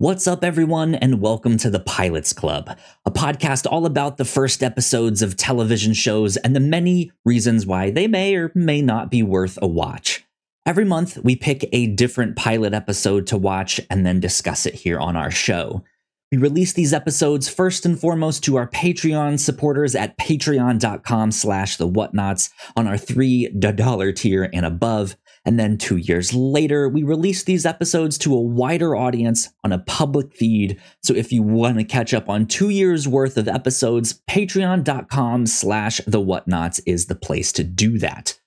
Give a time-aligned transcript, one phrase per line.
[0.00, 4.62] What's up, everyone, and welcome to the Pilots Club, a podcast all about the first
[4.62, 9.24] episodes of television shows and the many reasons why they may or may not be
[9.24, 10.24] worth a watch.
[10.64, 15.00] Every month, we pick a different pilot episode to watch and then discuss it here
[15.00, 15.82] on our show.
[16.30, 21.88] We release these episodes first and foremost to our Patreon supporters at patreon.com slash the
[21.88, 25.16] whatnauts on our $3 tier and above.
[25.44, 29.78] And then two years later, we release these episodes to a wider audience on a
[29.78, 30.80] public feed.
[31.02, 36.00] So if you want to catch up on two years worth of episodes, patreon.com slash
[36.06, 38.38] the whatnauts is the place to do that.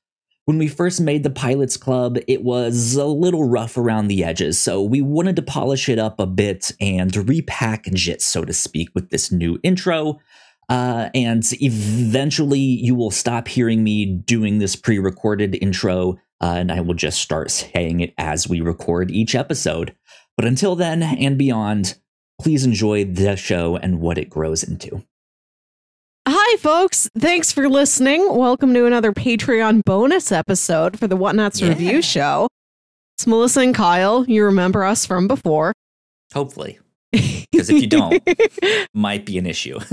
[0.46, 4.60] When we first made the Pilots Club, it was a little rough around the edges,
[4.60, 8.90] so we wanted to polish it up a bit and repackage it, so to speak,
[8.96, 10.20] with this new intro.
[10.68, 16.72] Uh, and eventually, you will stop hearing me doing this pre recorded intro, uh, and
[16.72, 19.96] I will just start saying it as we record each episode.
[20.36, 21.98] But until then and beyond,
[22.42, 25.04] please enjoy the show and what it grows into.
[26.28, 27.10] Hi, folks.
[27.18, 28.36] Thanks for listening.
[28.36, 31.70] Welcome to another Patreon bonus episode for the Whatnauts Yeah.
[31.70, 32.48] review show.
[33.18, 34.26] It's Melissa and Kyle.
[34.28, 35.74] You remember us from before.
[36.34, 36.80] Hopefully,
[37.12, 38.22] because if you don't,
[38.94, 39.80] might be an issue.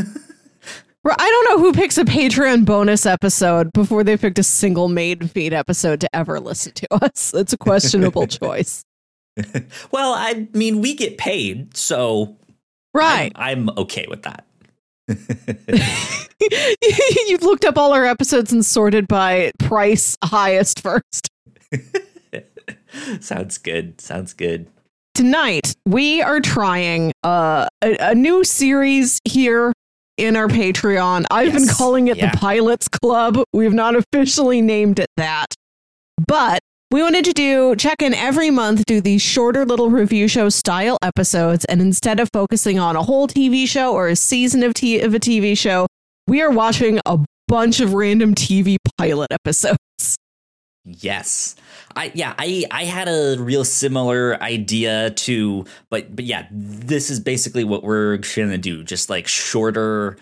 [1.17, 5.29] I don't know who picks a Patreon bonus episode before they picked a single main
[5.29, 7.33] feed episode to ever listen to us.
[7.35, 8.85] It's a questionable choice.
[9.93, 12.37] well, I mean, we get paid, so
[12.95, 13.33] Right.
[13.37, 14.45] I'm, I'm okay with that.
[17.29, 21.29] You've looked up all our episodes and sorted by price highest first.
[23.21, 24.01] Sounds good.
[24.01, 24.69] Sounds good.
[25.15, 29.73] tonight we are trying uh, a, a new series here
[30.19, 31.25] in our patreon.
[31.31, 32.31] I've been calling it Yeah.
[32.31, 33.39] the pilots club.
[33.53, 35.47] We've not officially named it that.
[36.27, 40.49] But we wanted to do check in every month do these shorter little review show
[40.49, 41.65] style episodes.
[41.67, 45.15] And instead of focusing on a whole tv show or a season of, t- of
[45.15, 45.87] a tv show
[46.27, 49.79] we are watching a bunch of random tv pilot episodes
[50.89, 51.57] Yes.
[51.95, 57.21] I yeah, I I had a real similar idea to but but yeah, this is
[57.21, 60.17] basically what we're going to do, just like shorter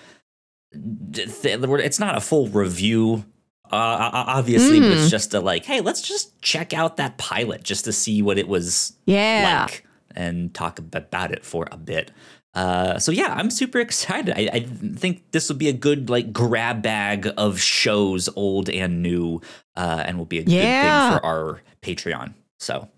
[0.72, 3.24] it's not a full review
[3.72, 7.84] uh, obviously, but it's just a like, hey, let's just check out that pilot just
[7.84, 9.84] to see what it was yeah like
[10.14, 12.10] and talk about it for a bit.
[12.56, 14.34] Uh, so yeah, I'm super excited.
[14.36, 19.02] I, I think this will be a good like grab bag of shows, old and
[19.02, 19.40] new,
[19.76, 21.10] uh, and will be a good Yeah.
[21.10, 22.32] thing for our Patreon.
[22.58, 22.88] So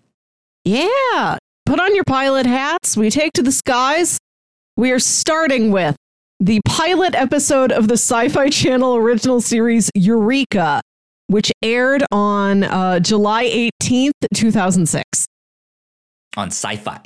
[0.65, 1.37] Yeah.
[1.65, 2.95] Put on your pilot hats.
[2.97, 4.17] We take to the skies.
[4.77, 5.95] We are starting with
[6.39, 10.81] the pilot episode of the Sci Fi Channel original series Eureka,
[11.27, 13.43] which aired on uh, July
[13.83, 15.25] 18th, 2006.
[16.37, 17.01] on Sci-Fi,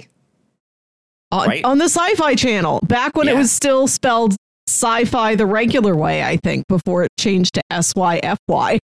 [1.33, 1.65] On, Right.
[1.65, 4.35] on the Sci Fi Channel, back when it was still spelled
[4.67, 8.79] sci fi the regular way, I think, before it changed to S Y F Y.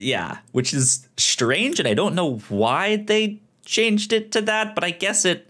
[0.00, 4.82] yeah, which is strange, and I don't know why they changed it to that, but
[4.82, 5.48] I guess it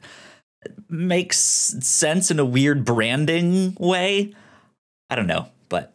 [0.90, 4.34] makes sense in a weird branding way.
[5.08, 5.94] I don't know, but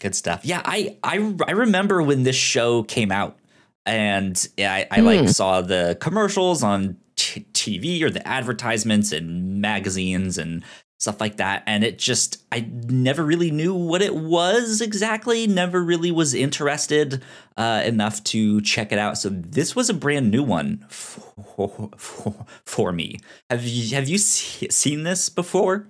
[0.00, 0.44] good stuff.
[0.44, 3.38] Yeah, I I I remember when this show came out,
[3.86, 5.26] and I I like hmm.
[5.28, 10.62] saw the commercials on t- TV or the advertisements and magazines and
[10.98, 15.46] stuff like that, and it just I never really knew what it was exactly.
[15.46, 17.22] Never really was interested
[17.56, 19.18] uh, enough to check it out.
[19.18, 23.18] So this was a brand new one for, for, for me.
[23.50, 25.86] Have you have you se- seen this before?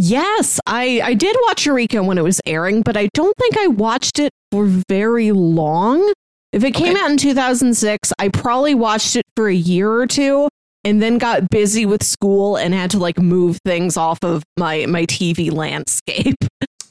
[0.00, 3.66] Yes, I, I did watch Eureka when it was airing, but I don't think I
[3.66, 6.12] watched it for very long.
[6.52, 7.02] If it came Okay.
[7.02, 10.48] out in 2006, I probably watched it for a year or two
[10.84, 14.86] and then got busy with school and had to like move things off of my,
[14.86, 16.36] my TV landscape.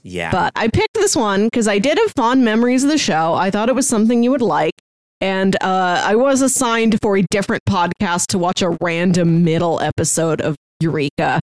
[0.04, 0.32] Yeah.
[0.32, 3.34] But I picked this one because I did have fond memories of the show.
[3.34, 4.72] I thought it was something you would like.
[5.20, 10.40] And uh, I was assigned for a different podcast to watch a random middle episode
[10.40, 11.42] of Eureka.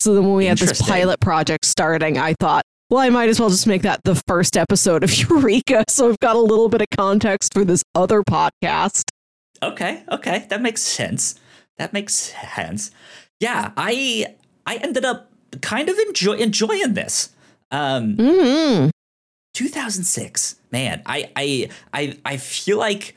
[0.00, 3.40] So then when we had this pilot project starting, I thought, well, I might as
[3.40, 5.84] well just make that the first episode of Eureka.
[5.88, 9.10] So I've got a little bit of context for this other podcast.
[9.62, 11.38] Okay, okay, that makes sense.
[11.78, 12.90] That makes sense.
[13.40, 14.34] Yeah, I
[14.66, 15.30] I ended up
[15.62, 17.30] kind of enjoy enjoying this.
[17.70, 18.90] Um, Mm-hmm.
[19.54, 21.02] 2006, man.
[21.06, 23.16] I I I I feel like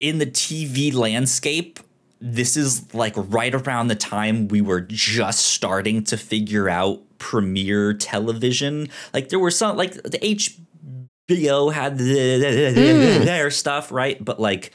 [0.00, 1.80] in the TV landscape,
[2.20, 7.92] this is like right around the time we were just starting to figure out premiere
[7.92, 8.88] television.
[9.12, 13.24] Like there were some like the HBO had Mm.
[13.24, 14.22] their stuff, right?
[14.24, 14.72] But like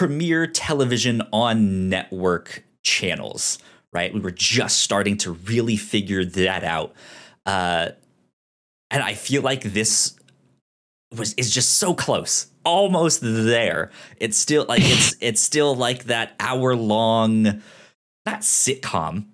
[0.00, 3.58] premiere television on network channels,
[3.92, 4.14] right?
[4.14, 6.94] We were just starting to really figure that out.
[7.44, 7.90] Uh,
[8.90, 10.16] and I feel like this
[11.14, 13.90] was is just so close, almost there.
[14.16, 17.60] It's still like it's it's still like that hour long,
[18.24, 19.26] not sitcom,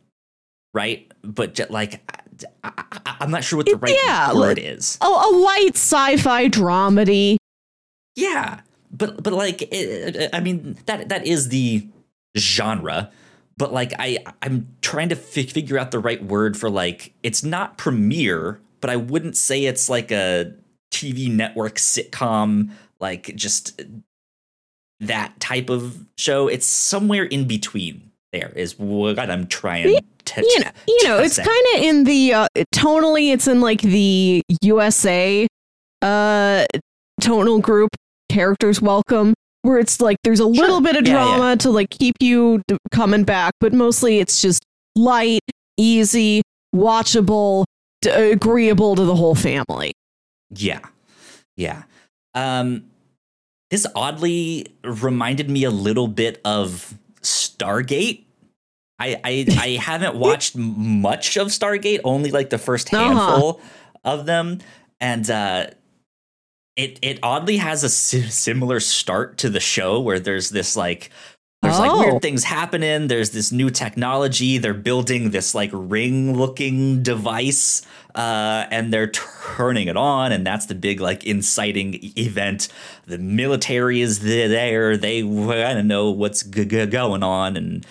[0.75, 1.09] right?
[1.23, 2.03] But just like
[2.65, 4.99] I, am not sure what the right yeah, word is.
[5.01, 7.37] Oh, a light sci-fi dramedy.
[8.17, 11.87] Yeah, but but like it, I mean that that is the
[12.37, 13.11] genre.
[13.59, 17.43] But like I I'm trying to fi- figure out the right word for like it's
[17.43, 20.53] not premiere, but I wouldn't say it's like a
[20.93, 23.81] TV network sitcom like just
[25.01, 26.49] that type of show.
[26.49, 28.11] It's somewhere in between.
[28.33, 32.35] There is what I'm trying to, you know, you know, it's kind of in the
[32.35, 33.33] uh, tonally.
[33.33, 35.47] It's in like the USA
[36.03, 36.67] uh
[37.23, 37.91] tonal group
[38.37, 40.53] characters welcome where it's like there's a sure.
[40.53, 41.55] little bit of drama yeah, yeah.
[41.55, 42.61] to like keep you
[42.91, 44.63] coming back but mostly it's just
[44.95, 45.41] light
[45.79, 46.43] easy
[46.75, 47.65] watchable
[48.03, 49.95] d- agreeable to the whole family
[50.51, 50.81] yeah
[51.57, 51.85] yeah
[52.35, 52.85] um
[53.71, 56.93] this oddly reminded me a little bit of
[57.23, 58.27] stargate
[58.99, 63.05] I I, I haven't watched much of Stargate, only like the first uh-huh.
[63.05, 64.13] handful uh-huh.
[64.13, 64.61] of them,
[65.01, 65.67] and uh,
[66.77, 71.11] it it oddly has a similar start to the show where there's this like
[71.63, 71.81] there's oh.
[71.81, 72.19] like weird oh.
[72.19, 73.09] things happening.
[73.09, 74.59] There's this new technology.
[74.59, 77.83] They're building this like ring looking device,
[78.15, 82.69] uh, and they're turning it on, and that's the big like inciting event.
[83.07, 84.97] The military is there.
[84.97, 87.87] They want to know what's g- g- going on, and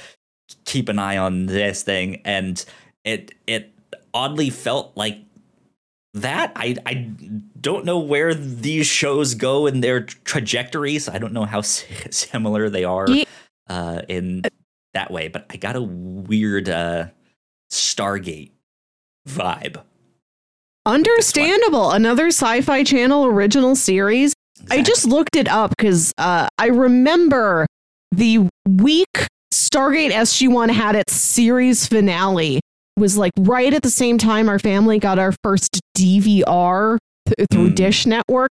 [0.65, 2.65] keep an eye on this thing and
[3.03, 3.71] it it
[4.13, 5.19] oddly felt like
[6.15, 6.51] that.
[6.55, 7.09] I i
[7.59, 12.83] don't know where these shows go in their trajectories i don't know how similar they
[12.83, 13.07] are
[13.69, 14.43] uh, in
[14.93, 17.07] that way but i got a weird uh,
[17.71, 18.51] stargate
[19.27, 19.81] vibe.
[20.87, 21.89] Understandable.
[21.91, 24.33] Another sci-fi channel original series.
[24.57, 24.77] Exactly.
[24.77, 27.65] i just looked it up because uh, i remember
[28.11, 32.59] the week Stargate SG1 had its series finale
[32.97, 37.69] was like right at the same time our family got our first DVR th- through
[37.69, 37.75] mm.
[37.75, 38.49] Dish Network.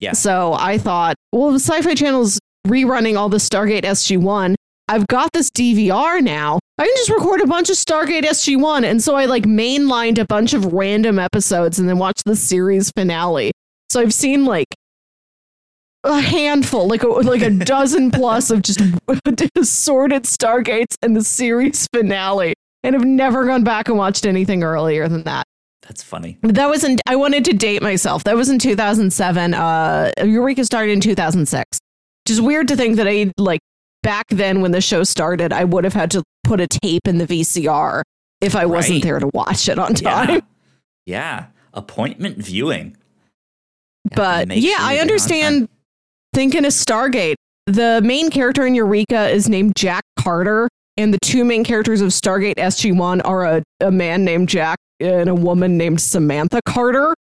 [0.00, 0.12] Yeah.
[0.12, 4.54] So I thought, well, the Sci-Fi Channel's rerunning all the Stargate SG1.
[4.88, 6.58] I've got this DVR now.
[6.78, 8.84] I can just record a bunch of Stargate SG1.
[8.84, 12.90] And so I like mainlined a bunch of random episodes and then watched the series
[12.94, 13.52] finale.
[13.88, 14.66] So I've seen like
[16.02, 18.80] a handful, like a like a dozen plus of just
[19.56, 25.08] assorted Stargates and the series finale, and have never gone back and watched anything earlier
[25.08, 25.46] than that.
[25.82, 26.38] That's funny.
[26.42, 26.98] That was in.
[27.06, 28.24] I wanted to date myself.
[28.24, 29.54] That was in 2007.
[29.54, 31.78] Uh, Eureka started in 2006.
[32.24, 33.60] Which is weird to think that I like
[34.02, 37.18] back then when the show started, I would have had to put a tape in
[37.18, 38.02] the VCR
[38.40, 40.28] if I wasn't there to watch it on time.
[40.30, 40.40] Yeah,
[41.06, 41.46] yeah.
[41.74, 42.96] appointment viewing.
[44.14, 45.68] But yeah, sure I understand
[46.32, 47.34] thinking of Stargate.
[47.66, 52.10] The main character in Eureka is named Jack Carter, and the two main characters of
[52.10, 57.14] Stargate SG 1 are a, a man named Jack and a woman named Samantha Carter.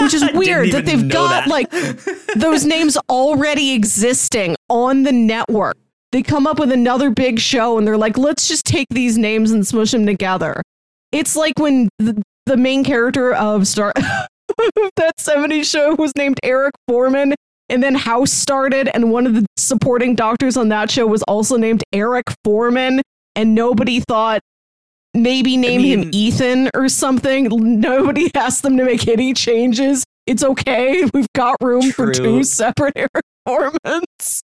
[0.00, 1.48] Which is weird that they've got that.
[1.48, 1.70] like
[2.36, 5.76] those names already existing on the network.
[6.12, 9.50] They come up with another big show and they're like, let's just take these names
[9.50, 10.62] and smush them together.
[11.10, 13.92] It's like when the, the main character of Star
[14.96, 17.34] that 70s show was named Eric Forman
[17.72, 21.56] and then House started, and one of the supporting doctors on that show was also
[21.56, 23.00] named Eric Foreman,
[23.34, 24.42] and nobody thought
[25.14, 27.48] maybe name I mean, him Ethan or something.
[27.80, 30.04] Nobody asked them to make any changes.
[30.26, 31.02] It's okay.
[31.14, 31.92] We've got room true.
[31.92, 34.42] for two separate Eric Formans.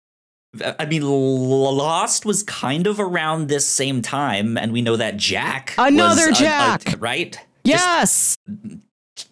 [0.79, 5.75] I mean, Lost was kind of around this same time, and we know that Jack,
[5.79, 7.39] another was, Jack, uh, uh, right?
[7.63, 8.37] Yes,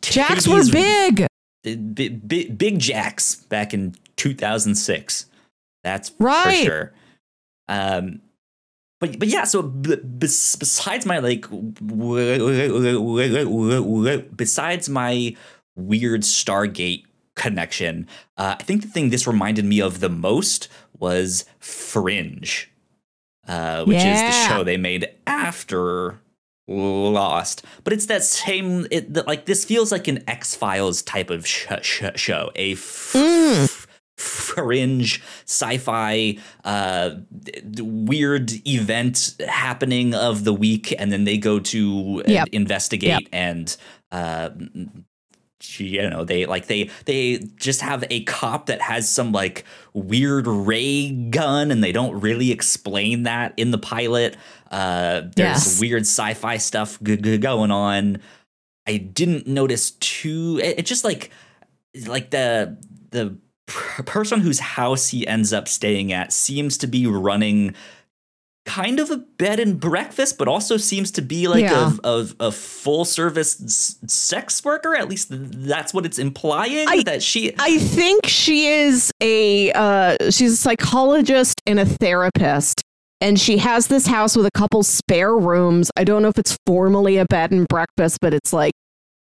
[0.00, 1.26] Jacks were big
[1.62, 5.26] big, big, big jacks back in 2006.
[5.82, 6.44] That's right.
[6.44, 6.92] for sure.
[7.68, 8.20] Um,
[9.00, 11.46] but but yeah, so b- besides my like,
[14.36, 15.36] besides my
[15.74, 21.46] weird Stargate connection, uh, I think the thing this reminded me of the most was
[21.58, 22.70] Fringe,
[23.48, 24.14] uh, which yeah.
[24.14, 26.20] is the show they made after
[26.70, 28.86] Lost, but it's that same.
[28.92, 32.74] It the, like this feels like an X Files type of sh- sh- show, a
[32.74, 33.86] f- mm.
[34.16, 37.10] fringe sci-fi uh,
[37.80, 42.46] weird event happening of the week, and then they go to yep.
[42.52, 43.28] investigate yep.
[43.32, 43.76] and
[44.12, 44.50] uh,
[45.76, 50.46] you know they like they they just have a cop that has some like weird
[50.46, 54.36] ray gun and they don't really explain that in the pilot
[54.70, 55.80] uh there's Yes.
[55.80, 58.18] weird sci-fi stuff g- g- going on
[58.86, 61.30] i didn't notice too it, it just like
[62.06, 62.76] like the
[63.10, 63.36] the
[63.66, 67.74] per- person whose house he ends up staying at seems to be running
[68.66, 71.92] kind of a bed and breakfast, but also seems to be like Yeah.
[72.04, 74.94] a, a, a full service s- sex worker.
[74.94, 76.86] At least that's what it's implying.
[76.86, 77.52] I- that she.
[77.58, 82.82] I think she is a uh, she's a psychologist and a therapist,
[83.20, 85.90] and she has this house with a couple spare rooms.
[85.96, 88.72] I don't know if it's formally a bed and breakfast, but it's like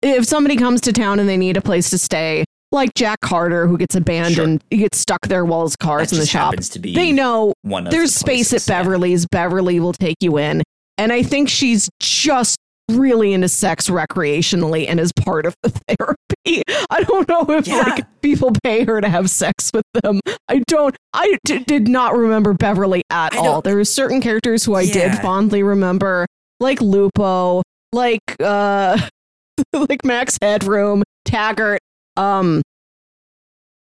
[0.02, 3.66] if somebody comes to town and they need a place to stay, like Jack Carter
[3.66, 6.54] who gets abandoned, he gets stuck there while his that car's in the shop.
[6.54, 8.78] to be They know one of there's the space at yeah.
[8.78, 9.26] Beverly's.
[9.26, 10.62] Beverly will take you in.
[10.96, 12.58] And I think she's just
[12.90, 16.62] really into sex recreationally and is part of the therapy.
[16.90, 17.76] I don't know if Yeah.
[17.82, 20.20] like people pay her to have sex with them.
[20.48, 23.60] I don't I d- did not remember Beverly at I all.
[23.62, 26.26] There are certain characters who I did fondly remember,
[26.60, 28.98] like Lupo, like uh
[29.72, 31.80] like Max Headroom, Taggart,
[32.16, 32.62] um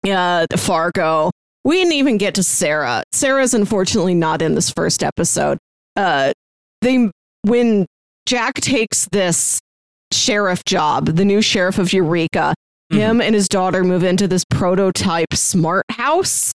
[0.03, 1.31] yeah, Fargo.
[1.63, 3.03] We didn't even get to Sarah.
[3.11, 5.57] Sarah's unfortunately not in this first episode.
[5.95, 6.31] Uh,
[6.81, 7.11] they
[7.43, 7.85] when
[8.27, 9.57] Jack takes this
[10.11, 12.53] sheriff job, the new sheriff of Eureka,
[12.91, 12.97] Mhm.
[12.97, 16.51] him and his daughter move into this prototype smart house.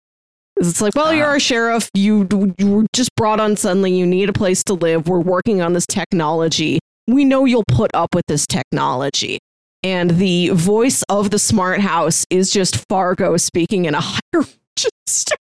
[0.57, 1.37] It's like, well, you're Ah.
[1.37, 1.89] a sheriff.
[1.95, 3.97] You, you were just brought on suddenly.
[3.97, 5.09] You need a place to live.
[5.09, 6.79] We're working on this technology.
[7.09, 9.39] We know you'll put up with this technology.
[9.83, 15.37] And the voice of the smart house is just Fargo speaking in a higher register.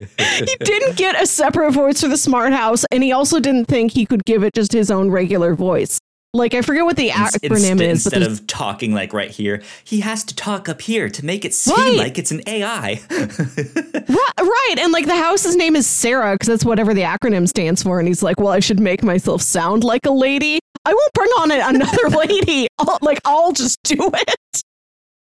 [0.00, 3.92] He didn't get a separate voice for the smart house, and he also didn't think
[3.92, 5.98] he could give it just his own regular voice.
[6.34, 10.22] Like I forget what the acronym is, instead of talking like right here, he has
[10.24, 11.96] to talk up here to make it seem Right.
[11.96, 13.00] like it's an AI.
[13.10, 17.82] Ri- right, and like the house's name is Sarah because that's whatever the acronym stands
[17.82, 17.98] for.
[17.98, 20.58] And he's like, "Well, I should make myself sound like a lady.
[20.84, 22.66] I won't bring on another lady.
[22.78, 24.62] I'll, like I'll just do it."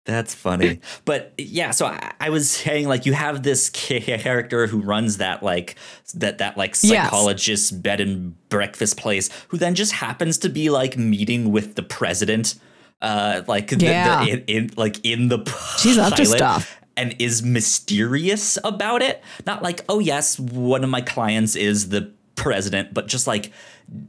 [0.07, 0.81] That's funny.
[1.05, 5.43] But yeah, so I, I was saying like you have this character who runs that
[5.43, 5.75] like
[6.15, 7.05] that that like Yes.
[7.11, 11.83] psychologist bed and breakfast place who then just happens to be like meeting with the
[11.83, 12.55] president
[13.03, 14.25] uh like the- the- Yeah.
[14.25, 15.39] in, in like in the
[15.79, 16.81] She's up to stuff.
[16.97, 19.23] and is mysterious about it.
[19.45, 23.53] Not like, "Oh yes, one of my clients is the president," but just like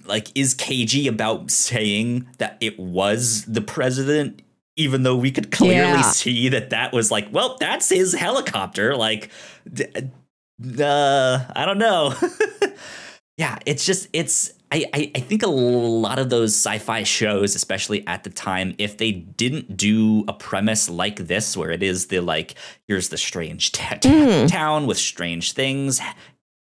[0.06, 4.42] like is cagey about saying that it was the president
[4.78, 6.02] even though we could clearly Yeah.
[6.02, 9.30] see that that was like well that's his helicopter like
[9.72, 9.86] d-
[10.82, 12.14] uh i don't know
[13.38, 18.06] yeah it's just it's I, I i think a lot of those sci-fi shows especially
[18.08, 22.20] at the time if they didn't do a premise like this where it is the
[22.22, 22.56] like
[22.88, 24.48] here's the strange ta- ta- Mhm.
[24.50, 26.02] town with strange things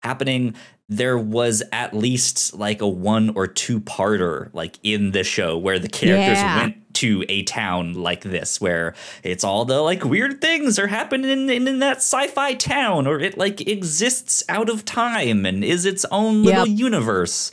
[0.02, 0.54] happening
[0.88, 5.78] there was at least like a one or two parter like in the show where
[5.78, 6.60] the characters Yeah.
[6.62, 11.48] went to a town like this where it's all the like weird things are happening
[11.50, 16.04] in, in, that sci-fi town or it like exists out of time and is its
[16.10, 17.52] own little universe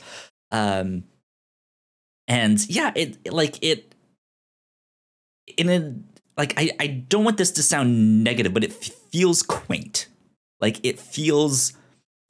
[0.50, 1.04] um
[2.26, 3.94] and yeah it like it
[5.56, 5.94] in a
[6.36, 10.08] like I, I don't want this to sound negative but it f- feels quaint
[10.60, 11.72] like it feels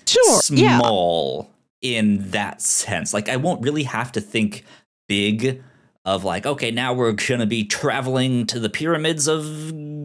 [0.06, 0.40] Sure.
[0.50, 0.78] Yeah.
[0.78, 1.50] small
[1.82, 3.12] in that sense.
[3.12, 4.64] Like I won't really have to think
[5.06, 5.62] big
[6.08, 9.44] of like, okay, now we're gonna be traveling to the pyramids of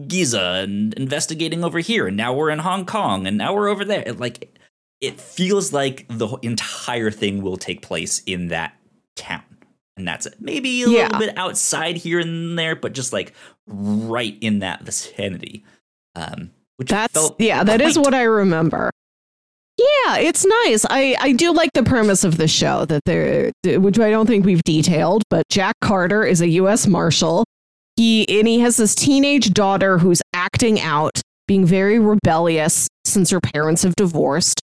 [0.06, 3.84] Giza and investigating over here, and now we're in Hong Kong, and now we're over
[3.84, 4.12] there.
[4.12, 4.56] Like
[5.00, 8.74] it feels like the entire thing will take place in that
[9.16, 9.42] town.
[9.96, 10.34] And that's it.
[10.40, 11.02] Maybe a Yeah.
[11.04, 13.32] little bit outside here and there, but just like
[13.66, 15.64] right in that vicinity.
[16.14, 18.90] Um, which That's yeah, that is what I remember.
[19.76, 20.86] Yeah, it's nice.
[20.88, 24.46] I I do like the premise of the show that there, which I don't think
[24.46, 26.86] we've detailed, but Jack Carter is a U.S.
[26.86, 27.44] Marshal.
[27.96, 33.40] He and he has this teenage daughter who's acting out, being very rebellious since her
[33.40, 34.60] parents have divorced,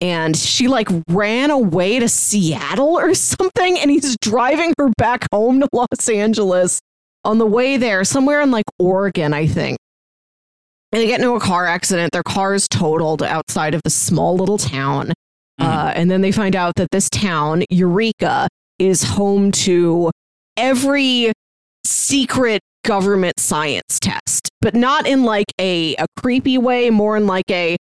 [0.00, 5.60] and she like ran away to Seattle or something, and he's driving her back home
[5.60, 6.80] to Los Angeles.
[7.26, 9.78] On the way there, somewhere in like Oregon, I think.
[10.94, 12.12] And they get into a car accident.
[12.12, 15.12] Their car is totaled outside of this small little town.
[15.58, 18.46] Uh, and then they find out that this town, Eureka,
[18.78, 20.12] is home to
[20.56, 21.32] every
[21.84, 27.50] secret government science test, but not in like a, a creepy way, more in like
[27.50, 27.76] a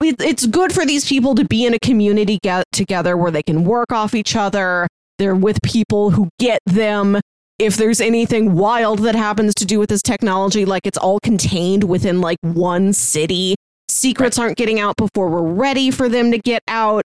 [0.00, 3.42] it, it's good for these people to be in a community get together where they
[3.42, 4.86] can work off each other.
[5.18, 7.18] They're with people who get them.
[7.58, 11.84] If there's anything wild that happens to do with this technology, like it's all contained
[11.84, 13.54] within like one city.
[13.88, 17.02] Secrets aren't getting out before we're ready for them to get out.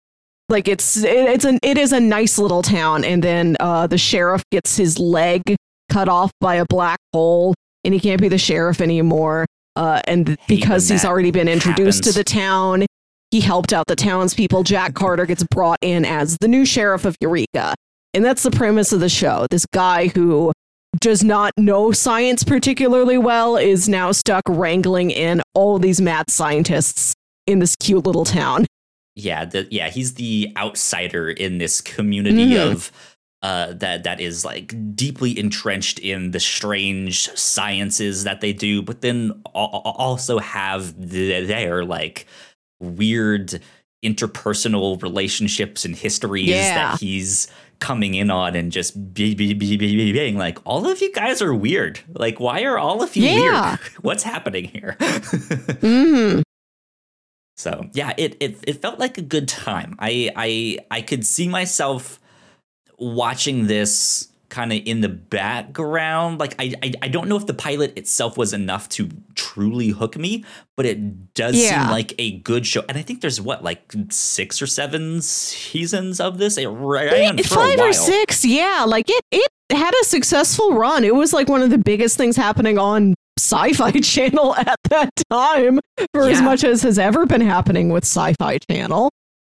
[0.48, 3.98] Like it's it, it's an it is a nice little town, and then uh, the
[3.98, 5.44] sheriff gets his leg
[5.91, 7.53] cut off by a black hole,
[7.84, 9.46] and he can't be the sheriff anymore.
[9.75, 12.15] Uh, and because he's already been introduced happens.
[12.15, 12.86] to the town,
[13.29, 14.63] he helped out the townspeople.
[14.63, 17.75] Jack Carter gets brought in as the new sheriff of Eureka.
[18.13, 19.45] And that's the premise of the show.
[19.51, 20.51] This guy who
[20.99, 27.13] does not know science particularly well is now stuck wrangling in all these mad scientists
[27.45, 28.65] in this cute little town.
[29.15, 32.71] Yeah, the, yeah, he's the outsider in this community mm-hmm.
[32.71, 32.91] of
[33.41, 39.01] uh, that that is like deeply entrenched in the strange sciences that they do, but
[39.01, 42.25] then also have their like
[42.79, 43.61] weird
[44.03, 46.73] interpersonal relationships and histories yeah.
[46.73, 47.47] that he's
[47.79, 51.41] coming in on and just be, be, be, be, being like, all of you guys
[51.41, 52.00] are weird.
[52.09, 53.69] Like, why are all of you yeah.
[53.69, 53.79] weird?
[54.01, 54.95] What's happening here?
[55.00, 56.41] mm-hmm.
[57.57, 59.98] So yeah, it, it it felt like a good time.
[60.00, 62.17] I I I could see myself
[62.98, 66.39] watching this kind of in the background.
[66.39, 70.18] Like I, I, I don't know if the pilot itself was enough to truly hook
[70.18, 70.44] me,
[70.75, 71.84] but it does yeah.
[71.84, 72.84] seem like a good show.
[72.89, 76.58] And I think there's what like six or seven seasons of this.
[76.58, 78.44] It ran for five or six.
[78.44, 81.03] Yeah, like it it had a successful run.
[81.03, 85.79] It was like one of the biggest things happening on Sci-Fi Channel at that time,
[86.13, 86.36] for yeah.
[86.36, 89.10] as much as has ever been happening with Sci-Fi Channel.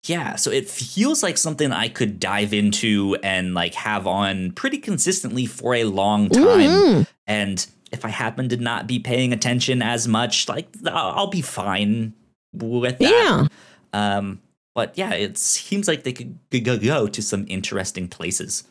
[0.06, 4.78] Yeah, so it feels like something I could dive into and like have on pretty
[4.78, 6.70] consistently for a long time.
[6.70, 7.02] Mm-hmm.
[7.26, 12.14] And if I happen to not be paying attention as much, like I'll be fine
[12.52, 13.10] with that.
[13.10, 13.48] Yeah.
[13.94, 14.42] Um,
[14.76, 18.64] but yeah, it seems like they could go to some interesting places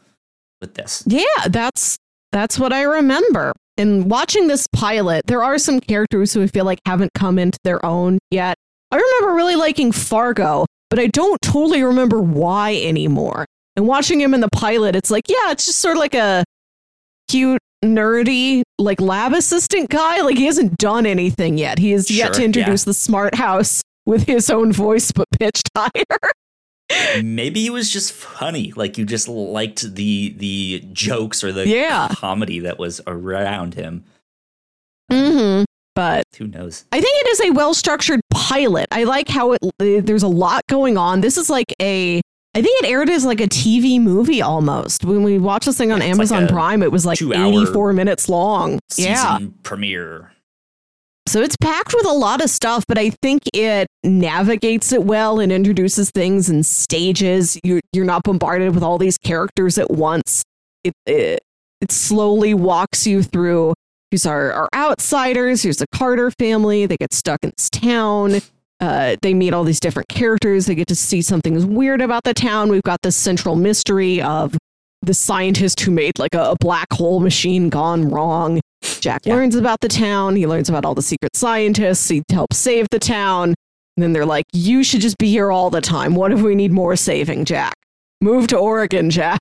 [0.60, 1.02] with this.
[1.06, 1.96] Yeah, that's
[2.30, 3.52] that's what I remember.
[3.78, 7.58] And watching this pilot, there are some characters who I feel like haven't come into
[7.64, 8.56] their own yet.
[8.90, 13.46] I remember really liking Fargo but I don't totally remember why anymore.
[13.76, 16.44] And watching him in the pilot, it's like, yeah, it's just sort of like a
[17.28, 20.20] cute, nerdy, like lab assistant guy.
[20.20, 21.78] Like he hasn't done anything yet.
[21.78, 22.90] He has sure, yet to introduce yeah.
[22.90, 26.32] the smart house with his own voice, but pitched higher.
[27.22, 28.74] Maybe he was just funny.
[28.76, 32.08] Like you just liked the the jokes or the yeah.
[32.10, 34.04] comedy that was around him.
[35.10, 35.64] Mm-hmm.
[35.94, 36.84] But who knows?
[36.92, 38.86] I think it is a well structured pilot.
[38.90, 39.60] I like how it.
[39.78, 41.20] There's a lot going on.
[41.20, 42.20] This is like a.
[42.54, 45.04] I think it aired as like a TV movie almost.
[45.04, 48.28] When we watched this thing on yeah, Amazon like Prime, it was like 84 minutes
[48.28, 48.78] long.
[48.96, 49.38] yeah.
[49.62, 50.32] Premiere.
[51.28, 55.38] So it's packed with a lot of stuff, but I think it navigates it well
[55.40, 57.58] and introduces things in stages.
[57.62, 60.42] You're you're not bombarded with all these characters at once.
[60.84, 61.40] It it,
[61.80, 63.74] it slowly walks you through
[64.12, 65.62] these our, are outsiders.
[65.62, 66.84] Here's the Carter family.
[66.86, 68.40] They get stuck in this town.
[68.78, 70.66] Uh, they meet all these different characters.
[70.66, 72.70] They get to see something weird about the town.
[72.70, 74.56] We've got this central mystery of
[75.00, 78.60] the scientist who made like a, a black hole machine gone wrong.
[79.00, 79.34] Jack yeah.
[79.34, 80.36] learns about the town.
[80.36, 82.08] He learns about all the secret scientists.
[82.08, 83.54] He helps save the town.
[83.96, 86.14] And then they're like, You should just be here all the time.
[86.14, 87.74] What if we need more saving, Jack?
[88.20, 89.40] Move to Oregon, Jack.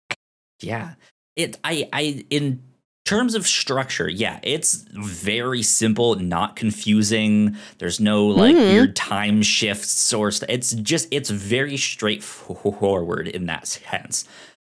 [0.61, 0.93] Yeah.
[1.35, 2.61] It I I in
[3.05, 7.55] terms of structure, yeah, it's very simple, not confusing.
[7.79, 8.73] There's no like mm-hmm.
[8.73, 14.25] weird time shifts or st- it's just it's very straightforward in that sense.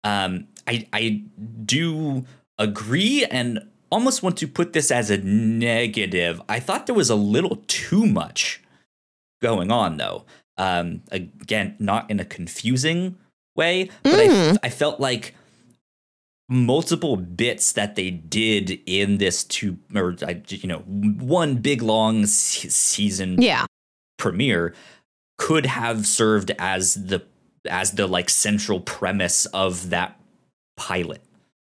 [0.04, 1.24] Um, I I
[1.66, 2.26] do
[2.58, 6.42] agree and almost want to put this as a negative.
[6.50, 8.62] I thought there was a little too much
[9.42, 10.26] going on though.
[10.58, 13.18] Um, again, not in a confusing
[13.56, 14.58] way, but mm.
[14.64, 15.36] I I felt like
[16.50, 20.16] multiple bits that they did in this two or
[20.50, 23.66] you know one big long season yeah.
[24.18, 24.74] premiere
[25.38, 27.24] could have served as the
[27.70, 30.20] as the like central premise of that
[30.76, 31.22] pilot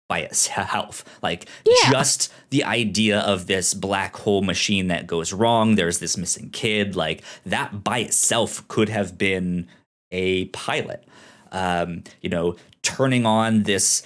[0.09, 1.05] by itself.
[1.23, 1.91] Like yeah.
[1.91, 6.97] just the idea of this black hole machine that goes wrong there's this missing kid
[6.97, 9.69] like that by itself could have been
[10.11, 11.05] a pilot.
[11.53, 14.05] Um you know turning on this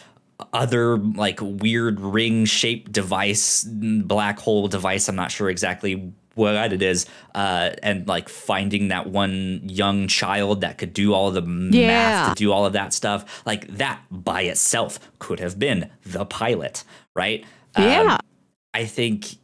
[0.53, 5.09] other like weird ring shaped device, black hole device.
[5.09, 10.63] I'm not sure exactly what it is, uh, and like finding that one young child
[10.63, 11.87] that could do all the yeah.
[11.87, 13.43] math to do all of that stuff.
[13.45, 17.45] Like that by itself could have been the pilot, right?
[17.79, 18.15] Yeah.
[18.15, 18.21] Um,
[18.73, 19.37] I think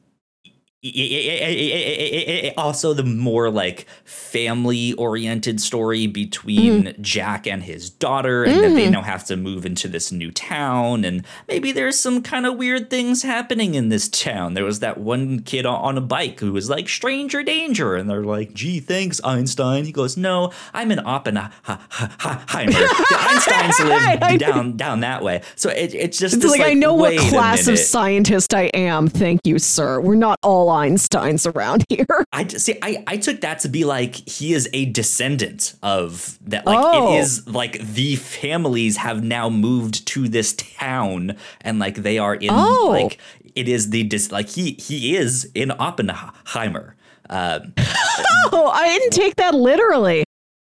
[2.56, 7.00] also the more like family oriented story between mm.
[7.00, 8.62] Jack and his daughter and mm.
[8.62, 12.46] that they now have to move into this new town and maybe there's some kind
[12.46, 14.54] of weird things happening in this town.
[14.54, 18.24] There was that one kid on a bike who was like stranger danger and they're
[18.24, 21.50] like, "Gee, thanks Einstein." He goes, "No, I'm an Oppenheimer.
[21.66, 26.74] the Einsteins live down down that way." So it, it's just it's like, like, I
[26.74, 29.08] know what class of scientist I am.
[29.08, 30.00] Thank you, sir.
[30.00, 32.06] We're not all Einsteins around here.
[32.32, 32.78] I see.
[32.82, 36.66] I, I took that to be like he is a descendant of that.
[36.66, 37.14] Like oh.
[37.14, 42.34] it is like the families have now moved to this town, and like they are
[42.34, 42.88] in oh.
[42.90, 43.18] like
[43.54, 46.94] it is the dis like he he is in Oppenheimer.
[47.28, 50.24] Um, oh, I didn't take that literally.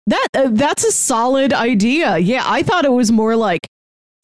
[0.08, 2.18] That uh, that's a solid idea.
[2.18, 3.68] Yeah, I thought it was more like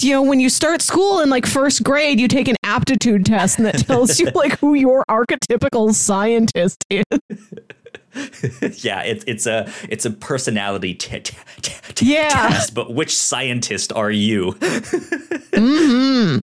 [0.03, 3.57] you know, when you start school in like first grade, you take an aptitude test
[3.57, 7.05] and that tells you like who your archetypical scientist is.
[8.83, 12.29] yeah, it's it's a it's a personality t- t- t- yeah.
[12.29, 14.51] test, but which scientist are you?
[15.53, 16.39] mm-hmm.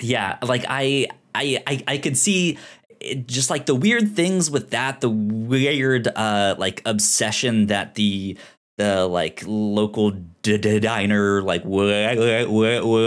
[0.00, 2.56] Yeah, like I I I, I could see
[3.00, 8.38] it, just like the weird things with that, the weird uh like obsession that the
[8.76, 13.06] the like local d- d- diner like writer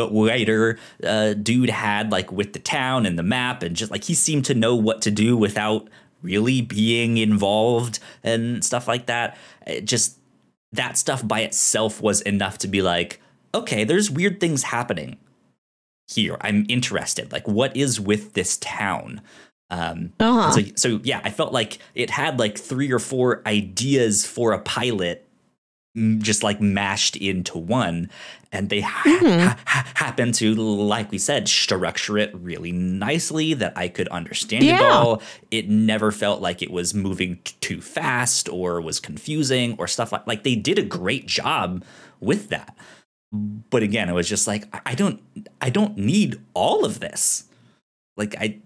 [1.03, 4.45] uh, dude had like with the town and the map and just like he seemed
[4.45, 5.89] to know what to do without
[6.21, 9.37] really being involved and stuff like that.
[9.65, 10.19] It just
[10.71, 13.21] that stuff by itself was enough to be like
[13.53, 15.17] okay there's weird things happening
[16.07, 16.37] here.
[16.41, 17.33] I'm interested.
[17.33, 19.21] Like what is with this town?
[19.69, 20.51] Um, uh-huh.
[20.51, 24.59] so, so yeah i felt like it had like three or four ideas for a
[24.59, 25.26] pilot
[26.19, 28.09] just like mashed into one
[28.51, 29.47] and they ha- mm-hmm.
[29.65, 34.75] ha- happen to like we said structure it really nicely that i could understand yeah.
[34.77, 35.21] it all.
[35.51, 40.11] It never felt like it was moving t- too fast or was confusing or stuff
[40.11, 41.83] like like they did a great job
[42.19, 42.75] with that.
[43.31, 45.21] But again it was just like i don't
[45.61, 47.45] i don't need all of this.
[48.15, 48.59] Like i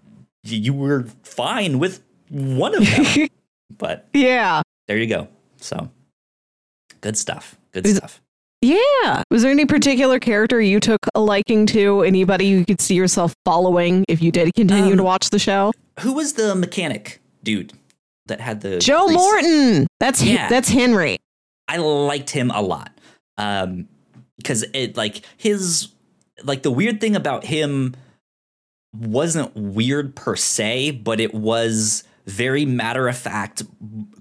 [0.44, 3.28] you were fine with one of them.
[3.78, 4.60] But yeah.
[4.86, 5.28] there you go.
[5.56, 5.90] So
[7.02, 7.56] Good stuff.
[7.72, 8.20] Good was, stuff.
[8.62, 9.22] Yeah.
[9.30, 12.02] Was there any particular character you took a liking to?
[12.02, 15.72] Anybody you could see yourself following if you did continue um, to watch the show?
[16.00, 17.72] Who was the mechanic dude
[18.26, 19.08] that had the Joe?
[19.08, 19.88] Morton?
[19.98, 20.48] That's yeah.
[20.48, 21.18] that's Henry.
[21.68, 22.92] I liked him a lot.
[23.36, 23.88] Um
[24.36, 25.88] because it like his
[26.44, 27.94] like the weird thing about him
[28.94, 33.64] wasn't weird per se, but it was very matter of fact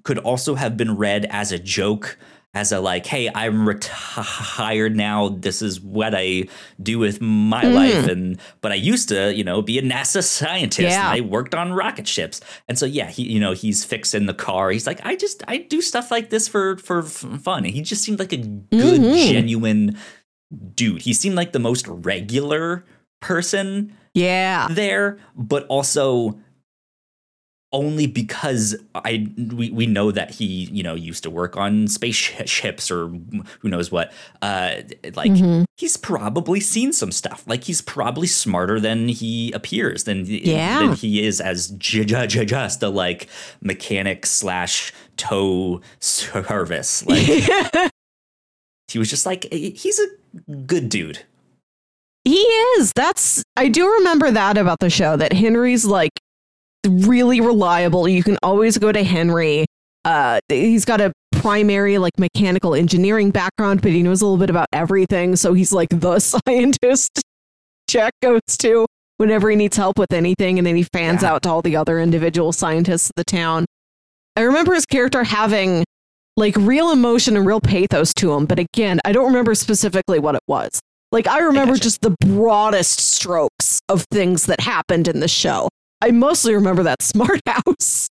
[0.02, 2.17] could also have been read as a joke
[2.54, 5.30] as a like, hey, I'm retired now.
[5.30, 6.48] This is what I
[6.82, 7.74] do with my mm.
[7.74, 8.08] life.
[8.08, 10.90] And but I used to, you know, be a NASA scientist.
[10.90, 11.10] Yeah.
[11.10, 12.42] I worked on rocket ships.
[12.68, 14.70] And so yeah, he, you know, he's fixing the car.
[14.70, 17.66] He's like, I just I do stuff like this for for fun.
[17.66, 19.32] And he just seemed like a good, mm-hmm.
[19.32, 19.98] genuine
[20.76, 21.04] dude.
[21.04, 22.84] He seemed like the most regular
[23.22, 23.96] person.
[24.14, 24.68] Yeah.
[24.70, 26.38] There, but also
[27.73, 32.91] only because I we, we know that he you know used to work on spaceships
[32.91, 33.07] or
[33.60, 34.75] who knows what uh
[35.15, 35.63] like mm-hmm.
[35.77, 40.79] he's probably seen some stuff like he's probably smarter than he appears than yeah.
[40.79, 43.27] than he is as j- j- j- just a like
[43.62, 47.91] mechanic slash tow service like
[48.88, 51.23] he was just like he's a good dude
[52.25, 56.12] he is that's I do remember that about the show that Henry's like
[56.88, 58.08] really reliable.
[58.08, 59.65] You can always go to Henry.
[60.04, 64.50] Uh, he's got a primary like mechanical engineering background, but he knows a little bit
[64.50, 65.36] about everything.
[65.36, 67.22] So he's like the scientist
[67.88, 68.86] Jack goes to
[69.17, 71.34] whenever he needs help with anything, and then he fans yeah.
[71.34, 73.65] out to all the other individual scientists of the town.
[74.36, 75.84] I remember his character having
[76.38, 80.36] like real emotion and real pathos to him, but again, I don't remember specifically what
[80.36, 80.80] it was.
[81.12, 85.67] Like I remember I just the broadest strokes of things that happened in the show.
[86.02, 88.10] I mostly remember that smart house.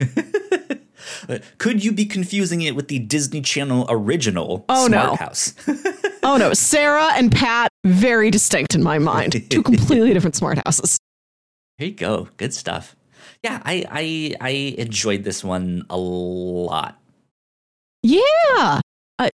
[1.58, 5.16] Could you be confusing it with the Disney Channel original oh, Smart no.
[5.16, 5.54] House?
[6.22, 9.50] oh no, Sarah and Pat very distinct in my mind.
[9.50, 10.98] Two completely different smart houses.
[11.78, 12.28] There you go.
[12.36, 12.96] Good stuff.
[13.42, 17.00] Yeah, I I I enjoyed this one a lot.
[18.02, 18.80] Yeah.
[19.18, 19.28] Uh,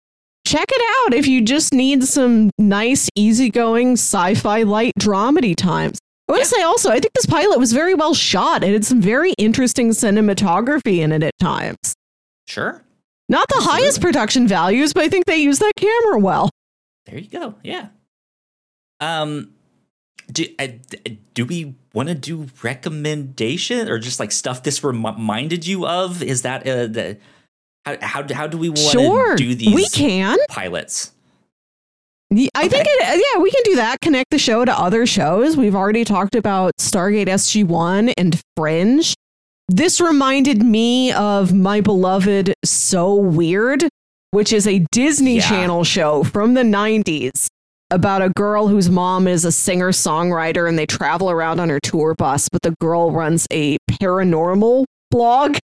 [0.46, 5.98] check it out if you just need some nice, easygoing sci-fi light dramedy times.
[6.28, 8.64] I want to say also, I think this pilot was very well shot.
[8.64, 11.94] It had some very interesting cinematography in it at times.
[12.48, 12.82] Sure.
[13.28, 13.82] Not the Absolutely.
[13.82, 16.50] highest production values, but I think they used that camera well.
[17.06, 17.54] There you go.
[17.62, 17.88] Yeah.
[19.00, 19.50] Um,
[20.32, 20.68] do uh,
[21.34, 26.22] do we want to do recommendation or just like stuff this reminded you of?
[26.22, 27.18] Is that uh, the
[27.84, 29.36] how how, how do we want to Sure.
[29.36, 30.38] do these We can.
[30.48, 31.12] pilots?
[32.34, 32.90] Y- I think Okay.
[32.90, 34.00] it, yeah, we can do that.
[34.00, 35.56] Connect the show to other shows.
[35.56, 39.14] We've already talked about Stargate SG1 and Fringe.
[39.68, 43.84] This reminded me of my beloved So Weird,
[44.32, 45.48] which is a Disney Yeah.
[45.48, 47.46] Channel show from the 90s
[47.90, 51.78] about a girl whose mom is a singer songwriter and they travel around on her
[51.80, 55.56] tour bus, but the girl runs a paranormal blog.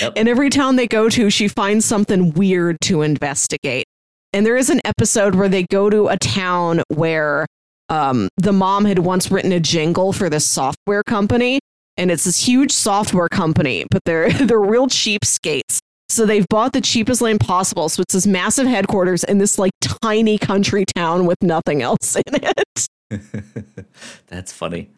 [0.00, 0.14] Yep.
[0.16, 3.84] And every town they go to, she finds something weird to investigate.
[4.32, 7.46] And there is an episode where they go to a town where
[7.88, 11.58] um, the mom had once written a jingle for this software company,
[11.96, 15.78] and it's this huge software company, but they're they're real cheapskates.
[16.08, 17.88] So they've bought the cheapest land possible.
[17.88, 22.22] So it's this massive headquarters in this like tiny country town with nothing else in
[22.34, 22.88] it.
[24.28, 24.90] That's funny.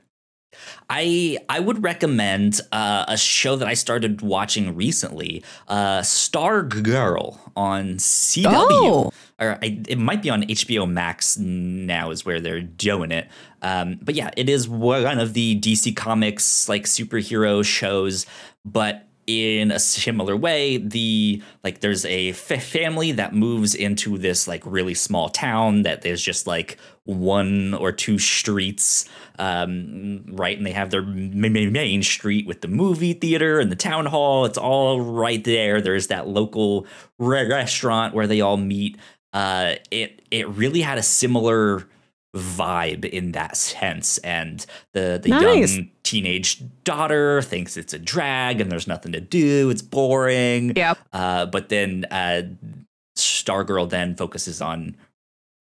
[0.91, 7.95] I I would recommend uh, a show that I started watching recently, uh, Stargirl on
[7.97, 8.47] CW.
[8.47, 9.13] Oh.
[9.41, 13.29] Or I, it might be on HBO Max now is where they're doing it.
[13.63, 18.27] Um, but yeah, it is one of the DC Comics like superhero shows,
[18.65, 24.47] but in a similar way the like there's a f- family that moves into this
[24.47, 29.09] like really small town that there's just like one or two streets
[29.39, 33.71] um, right and they have their ma- ma- main street with the movie theater and
[33.71, 34.45] the town hall.
[34.45, 35.81] It's all right there.
[35.81, 36.87] There's that local
[37.19, 38.97] re- restaurant where they all meet.
[39.33, 41.89] Uh, it it really had a similar
[42.35, 45.77] vibe in that sense and the the Nice.
[45.77, 50.99] young teenage daughter thinks it's a drag and there's nothing to do it's boring Yep.
[51.13, 52.43] uh, but then uh,
[53.17, 54.97] stargirl then focuses on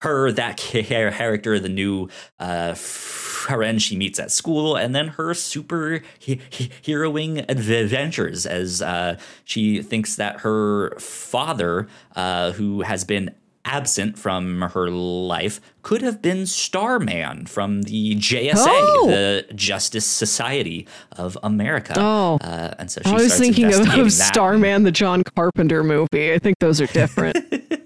[0.00, 2.08] her that character the new
[2.38, 8.82] uh, friend she meets at school and then her super he- he- heroing adventures as
[8.82, 13.34] uh, she thinks that her father uh, who has been
[13.64, 19.06] absent from her life could have been Starman from the JSA, Oh.
[19.08, 21.94] the Justice Society of America.
[21.96, 22.38] Oh.
[22.40, 24.12] Uh, and so she I was thinking of, of.
[24.12, 26.32] Starman, the John Carpenter movie.
[26.32, 27.36] I think those are different.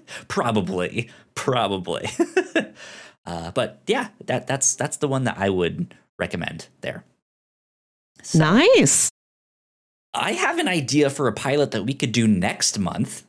[0.27, 2.09] probably, probably.
[3.25, 7.03] uh, but yeah, that that's that's the one that I would recommend there.
[8.23, 9.09] So, nice.
[10.13, 13.23] I have an idea for a pilot that we could do next month.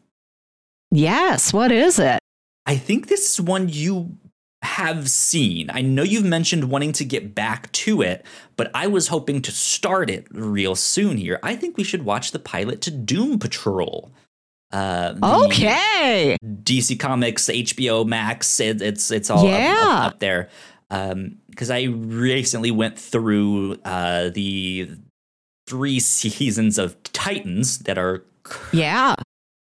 [0.90, 1.52] Yes.
[1.52, 2.19] What is it?
[2.66, 4.16] I think this is one you
[4.62, 5.70] have seen.
[5.70, 8.24] I know you've mentioned wanting to get back to it,
[8.56, 11.40] but I was hoping to start it real soon here.
[11.42, 14.12] I think we should watch the pilot to Doom Patrol.
[14.72, 16.36] Uh, Okay.
[16.44, 20.48] DC Comics, HBO Max, it, it's it's all up- up, up there.
[20.90, 24.90] Because I recently went through uh, the
[25.66, 28.24] three seasons of Titans that are
[28.72, 29.14] Yeah.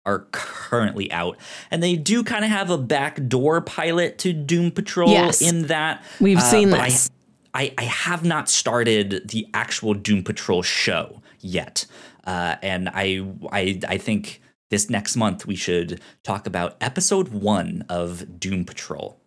[0.05, 1.37] Are currently out,
[1.71, 5.41] and they do kind of have a backdoor pilot to Doom Patrol Yes.
[5.41, 7.09] in that We've uh, seen but I- this.
[7.53, 11.85] I, I have not started the actual Doom Patrol show yet,
[12.25, 17.85] uh, and I, I I think this next month we should talk about episode one
[17.87, 19.21] of Doom Patrol.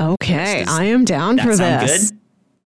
[0.00, 0.64] Okay.
[0.64, 2.10] Does I am down for this.
[2.10, 2.18] good?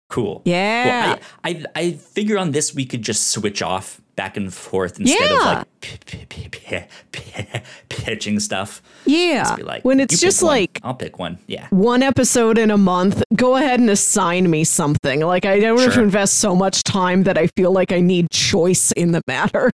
[0.08, 0.42] Cool.
[0.44, 1.06] Yeah.
[1.06, 4.98] Well, I, I I figure on this we could just switch off back and forth
[4.98, 8.82] instead of like p- p- p- pitching stuff.
[9.06, 9.56] yeah.
[9.60, 11.38] Like, when it's just like I'll pick one.
[11.46, 11.66] Yeah.
[11.70, 15.20] one episode in a month, go ahead and assign me something.
[15.20, 18.30] Like I don't have to invest so much time that I feel like I need
[18.30, 19.70] choice in the matter.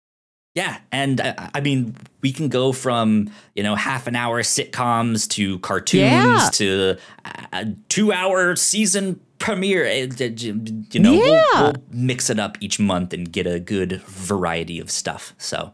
[0.55, 5.29] Yeah, and uh, I mean, we can go from you know half an hour sitcoms
[5.31, 6.49] to cartoons Yeah.
[6.53, 6.97] to
[7.53, 9.85] a two hour season premiere.
[9.91, 14.93] You know, we'll, we'll mix it up each month and get a good variety of
[14.93, 15.35] stuff.
[15.39, 15.73] So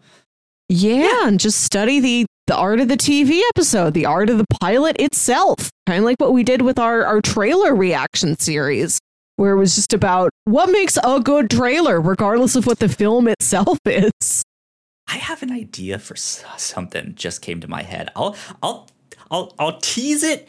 [0.72, 4.46] Yeah, and just study the the art of the TV episode, the art of the
[4.60, 5.68] pilot itself.
[5.88, 9.00] Kind of like what we did with our our trailer reaction series,
[9.34, 13.26] where it was just about what makes a good trailer, regardless of what the film
[13.26, 14.44] itself is.
[15.08, 17.16] I have an idea for something.
[17.16, 18.12] Just came to my head.
[18.14, 18.88] I'll I'll
[19.28, 20.48] I'll I'll tease it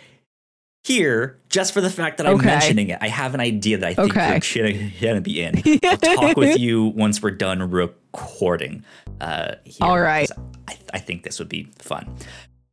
[0.84, 2.46] here just for the fact that I'm Okay.
[2.48, 2.98] mentioning it.
[3.02, 4.39] I have an idea that I think Okay.
[4.56, 5.62] you're gonna, gonna be in.
[5.84, 8.84] I'll talk with you once we're done recording.
[9.20, 10.30] Uh, here, All right.
[10.67, 12.15] I, I think this would be fun.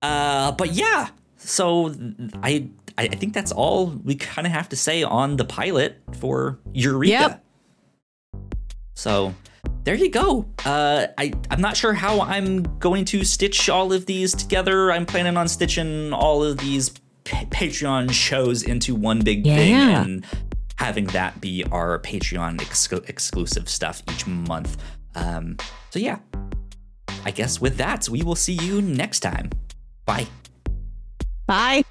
[0.00, 1.94] Uh, but yeah, so
[2.42, 6.58] I I think that's all we kind of have to say on the pilot for
[6.72, 7.10] Eureka.
[7.10, 7.44] Yep.
[8.94, 9.34] So
[9.84, 10.46] there you go.
[10.64, 14.90] Uh, I I'm not sure how I'm going to stitch all of these together.
[14.92, 16.92] I'm planning on stitching all of these
[17.50, 20.02] Patreon shows into one big thing Yeah.
[20.02, 20.24] and
[20.76, 24.76] having that be our Patreon ex- exclusive stuff each month.
[25.14, 25.56] Um,
[25.90, 26.18] so yeah,
[27.24, 29.50] I guess with that, we will see you next time.
[30.06, 30.26] Bye.
[31.46, 31.82] Bye.